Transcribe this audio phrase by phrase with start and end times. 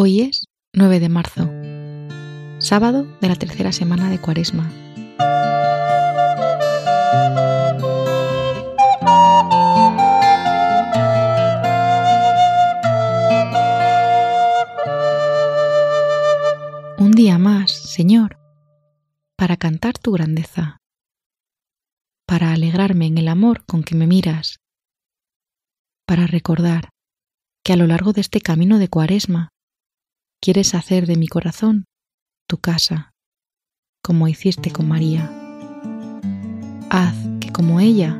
[0.00, 1.50] Hoy es 9 de marzo,
[2.60, 4.70] sábado de la tercera semana de Cuaresma.
[16.98, 18.38] Un día más, Señor,
[19.36, 20.76] para cantar tu grandeza,
[22.24, 24.60] para alegrarme en el amor con que me miras,
[26.06, 26.90] para recordar
[27.64, 29.48] que a lo largo de este camino de Cuaresma
[30.40, 31.84] quieres hacer de mi corazón
[32.48, 33.12] tu casa,
[34.02, 35.30] como hiciste con María.
[36.90, 38.18] Haz que como ella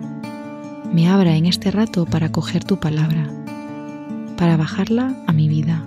[0.93, 3.31] me abra en este rato para coger tu palabra,
[4.37, 5.87] para bajarla a mi vida.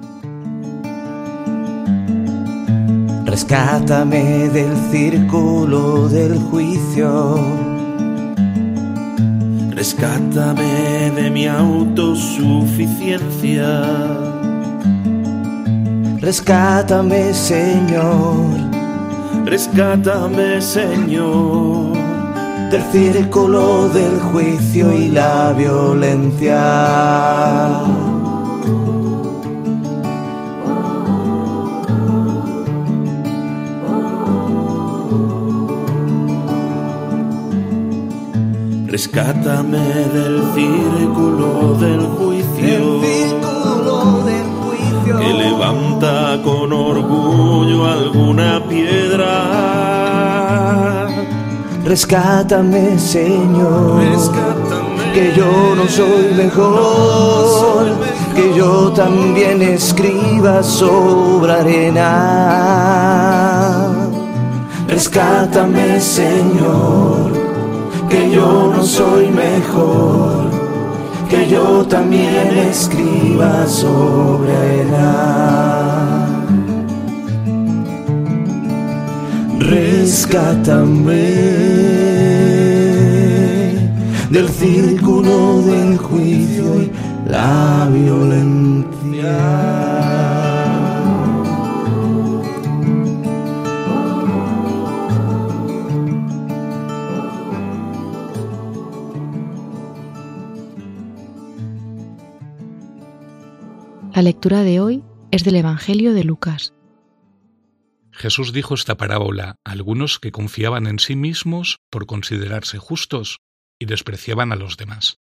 [3.25, 7.39] Rescátame del círculo del juicio.
[9.69, 14.40] Rescátame de mi autosuficiencia
[16.21, 18.45] Rescátame, Señor.
[19.43, 21.97] Rescátame, Señor.
[22.69, 26.61] Del círculo del juicio y la violencia.
[38.85, 39.79] Rescátame
[40.13, 43.01] del círculo del juicio
[45.21, 49.27] que levanta con orgullo alguna piedra.
[51.85, 54.01] Rescátame, Señor,
[55.13, 57.85] que yo no soy mejor,
[58.35, 62.07] que yo también escriba sobre arena.
[64.87, 67.31] Rescátame, Señor,
[68.09, 70.60] que yo no soy mejor
[71.31, 76.27] que yo también escriba sobre arena.
[79.59, 81.31] Rescátame
[84.29, 86.91] del círculo del juicio y
[87.29, 89.31] la violencia.
[104.21, 106.75] La lectura de hoy es del Evangelio de Lucas.
[108.11, 113.39] Jesús dijo esta parábola a algunos que confiaban en sí mismos por considerarse justos
[113.79, 115.17] y despreciaban a los demás.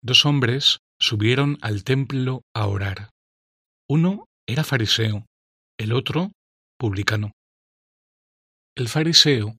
[0.00, 3.10] Dos hombres subieron al templo a orar.
[3.86, 5.26] Uno era fariseo,
[5.76, 6.32] el otro
[6.78, 7.32] publicano.
[8.74, 9.58] El fariseo,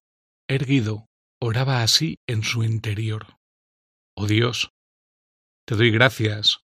[0.49, 1.05] erguido,
[1.39, 3.37] oraba así en su interior.
[4.17, 4.71] Oh Dios,
[5.67, 6.63] te doy gracias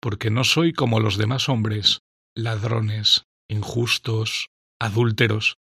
[0.00, 2.00] porque no soy como los demás hombres,
[2.34, 4.48] ladrones, injustos,
[4.80, 5.56] adúlteros,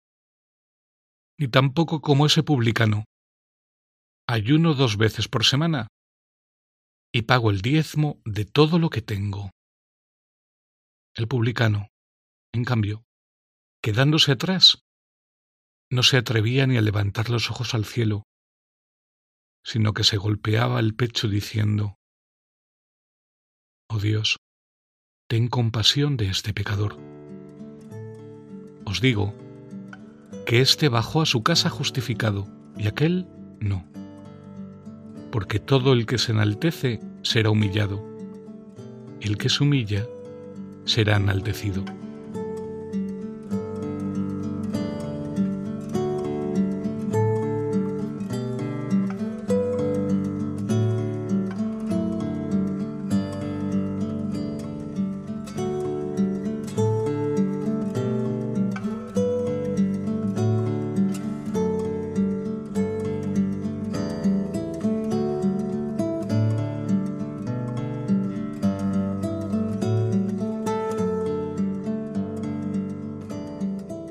[1.38, 3.06] ni tampoco como ese publicano.
[4.28, 5.88] Ayuno dos veces por semana
[7.12, 9.52] y pago el diezmo de todo lo que tengo.
[11.16, 11.88] El publicano,
[12.54, 13.04] en cambio,
[13.82, 14.84] quedándose atrás,
[15.92, 18.24] no se atrevía ni a levantar los ojos al cielo,
[19.66, 21.99] sino que se golpeaba el pecho diciendo,
[23.92, 24.38] Oh Dios,
[25.28, 26.96] ten compasión de este pecador.
[28.86, 29.34] Os digo
[30.46, 33.26] que éste bajó a su casa justificado y aquel
[33.60, 33.84] no.
[35.32, 38.06] Porque todo el que se enaltece será humillado,
[39.22, 40.06] el que se humilla
[40.86, 41.84] será enaltecido.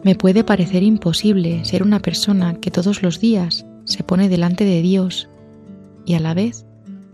[0.08, 4.80] Me puede parecer imposible ser una persona que todos los días se pone delante de
[4.80, 5.28] Dios
[6.06, 6.64] y a la vez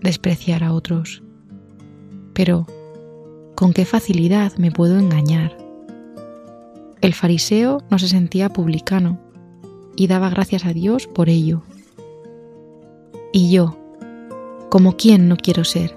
[0.01, 1.21] despreciar a otros.
[2.35, 2.69] Pero,
[3.57, 5.59] ¿con qué facilidad me puedo engañar?
[7.01, 9.19] El fariseo no se sentía publicano
[9.97, 11.65] y daba gracias a Dios por ello.
[13.33, 13.77] Y yo,
[14.71, 15.97] como quién no quiero ser,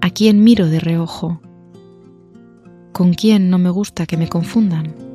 [0.00, 1.40] a quién miro de reojo,
[2.92, 5.05] con quién no me gusta que me confundan.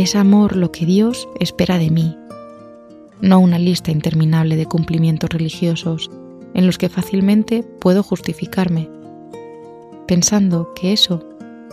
[0.00, 2.16] Es amor lo que Dios espera de mí,
[3.20, 6.10] no una lista interminable de cumplimientos religiosos
[6.54, 8.88] en los que fácilmente puedo justificarme,
[10.08, 11.28] pensando que eso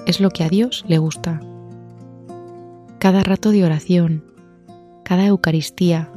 [0.06, 1.40] es lo que a Dios le gusta.
[3.00, 4.26] Cada rato de oración,
[5.06, 6.12] cada Eucaristía,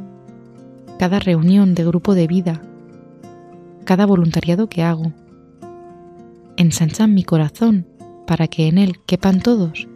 [0.98, 2.60] cada reunión de grupo de vida,
[3.84, 5.12] cada voluntariado que hago,
[6.56, 7.86] ensanchan mi corazón
[8.26, 9.86] para que en él quepan todos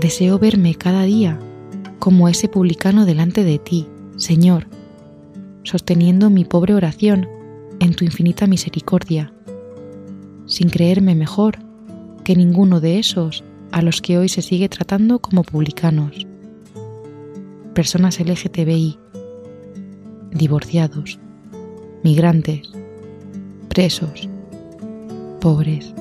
[0.00, 1.38] Deseo verme cada día
[1.98, 3.86] como ese publicano delante de ti,
[4.16, 4.66] Señor,
[5.62, 7.28] sosteniendo mi pobre oración
[7.80, 9.30] en tu infinita misericordia,
[10.46, 11.58] sin creerme mejor
[12.24, 16.26] que ninguno de esos a los que hoy se sigue tratando como publicanos,
[17.74, 18.98] personas LGTBI,
[20.32, 21.20] divorciados,
[22.02, 22.72] migrantes,
[23.68, 24.30] presos,
[25.42, 25.92] pobres.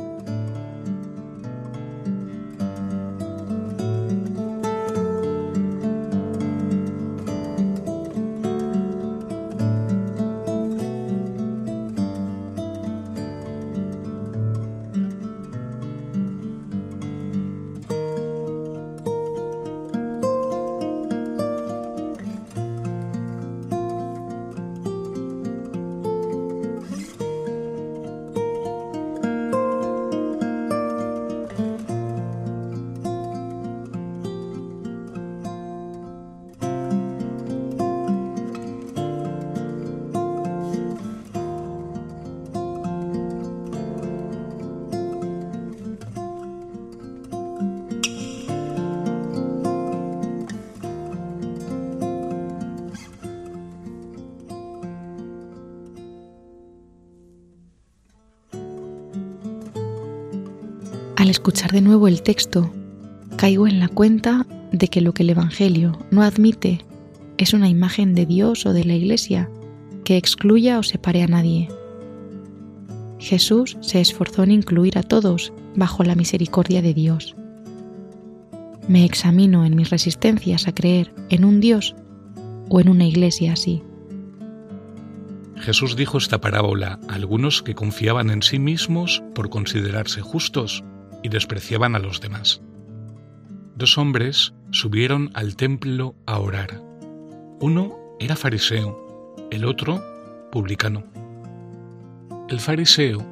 [61.20, 62.74] Al escuchar de nuevo el texto,
[63.36, 66.86] caigo en la cuenta de que lo que el Evangelio no admite
[67.38, 69.50] es una imagen de Dios o de la Iglesia
[70.06, 71.68] que excluya o separe a nadie.
[73.20, 77.36] Jesús se esforzó en incluir a todos bajo la misericordia de Dios.
[78.88, 81.98] Me examino en mis resistencias a creer en un Dios
[82.70, 83.84] o en una iglesia así.
[85.58, 90.86] Jesús dijo esta parábola a algunos que confiaban en sí mismos por considerarse justos
[91.24, 92.62] y despreciaban a los demás.
[93.76, 96.82] Dos hombres subieron al templo a orar.
[97.62, 100.04] Uno era fariseo, el otro
[100.52, 101.04] publicano.
[102.50, 103.26] El fariseo,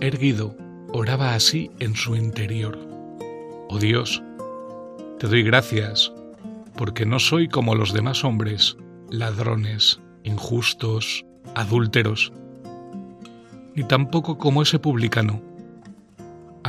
[0.00, 0.56] erguido,
[0.92, 2.78] oraba así en su interior.
[3.68, 4.22] Oh Dios,
[5.18, 6.12] te doy gracias,
[6.76, 8.76] porque no soy como los demás hombres,
[9.10, 12.32] ladrones, injustos, adúlteros,
[13.74, 15.49] ni tampoco como ese publicano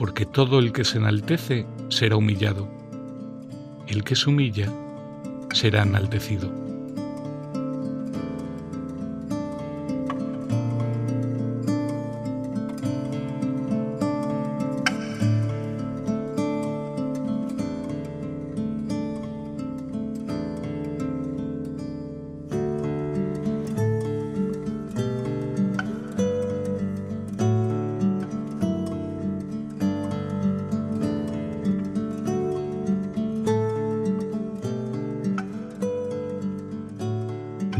[0.00, 2.66] porque todo el que se enaltece será humillado,
[3.86, 4.72] el que se humilla
[5.52, 6.59] será enaltecido.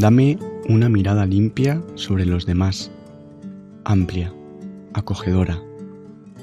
[0.00, 2.90] Dame una mirada limpia sobre los demás,
[3.85, 4.33] amplia,
[4.95, 5.61] acogedora,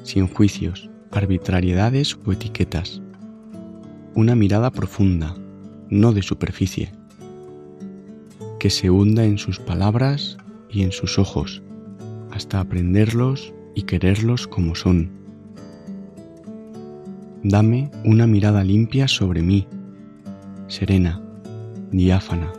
[0.03, 3.01] sin juicios, arbitrariedades o etiquetas.
[4.13, 5.35] Una mirada profunda,
[5.89, 6.91] no de superficie,
[8.59, 10.37] que se hunda en sus palabras
[10.69, 11.63] y en sus ojos,
[12.29, 15.09] hasta aprenderlos y quererlos como son.
[17.41, 19.67] Dame una mirada limpia sobre mí,
[20.67, 21.19] serena,
[21.89, 22.53] diáfana,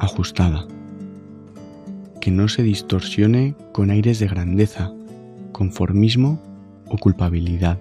[0.00, 0.66] ajustada,
[2.20, 4.92] que no se distorsione con aires de grandeza,
[5.52, 6.40] conformismo
[6.88, 7.78] o culpabilidad.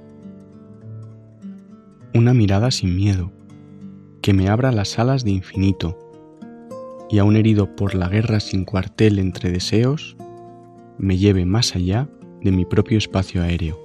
[2.14, 3.32] Una mirada sin miedo,
[4.22, 5.98] que me abra las alas de infinito,
[7.10, 10.16] y aun herido por la guerra sin cuartel entre deseos,
[10.98, 12.08] me lleve más allá
[12.44, 13.80] de mi propio espacio aéreo.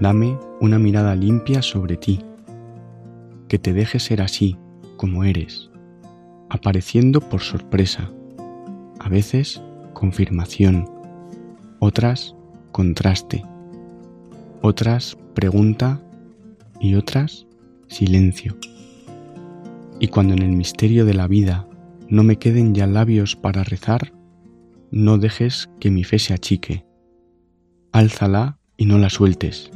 [0.00, 2.20] Dame una mirada limpia sobre ti,
[3.48, 4.56] que te deje ser así
[4.96, 5.69] como eres,
[6.50, 8.10] apareciendo por sorpresa,
[8.98, 9.62] a veces
[9.94, 10.90] confirmación,
[11.78, 12.34] otras
[12.72, 13.44] contraste,
[14.60, 16.02] otras pregunta
[16.80, 17.46] y otras
[17.88, 18.56] silencio.
[19.98, 21.66] Y cuando en el misterio de la vida
[22.08, 24.12] no me queden ya labios para rezar,
[24.90, 26.84] no dejes que mi fe se achique.
[27.92, 29.70] Álzala y no la sueltes,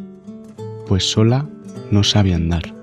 [0.88, 1.48] pues sola
[1.90, 2.73] no sabe andar.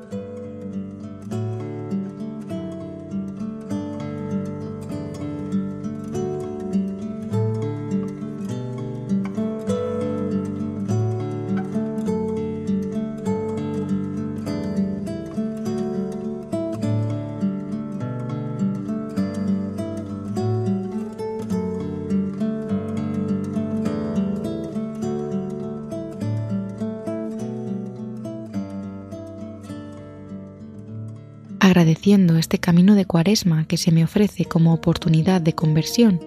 [31.62, 36.20] Agradeciendo este camino de cuaresma que se me ofrece como oportunidad de conversión,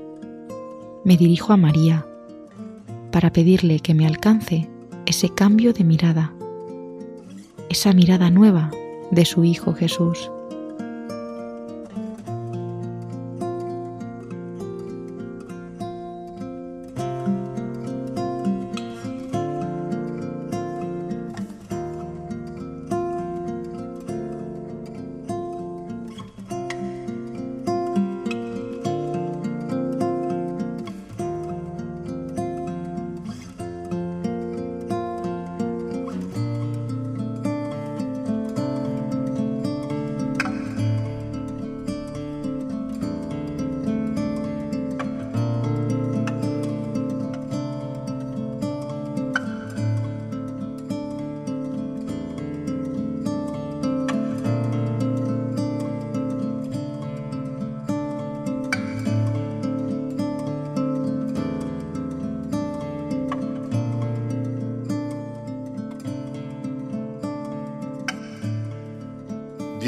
[1.05, 2.07] me dirijo a María
[3.11, 4.69] para pedirle que me alcance
[5.07, 6.33] ese cambio de mirada,
[7.69, 8.71] esa mirada nueva
[9.11, 10.31] de su Hijo Jesús.